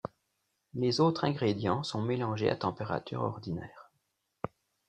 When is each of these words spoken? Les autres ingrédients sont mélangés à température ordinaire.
Les 0.73 0.99
autres 0.99 1.25
ingrédients 1.25 1.83
sont 1.83 2.01
mélangés 2.01 2.49
à 2.49 2.55
température 2.55 3.21
ordinaire. 3.21 3.91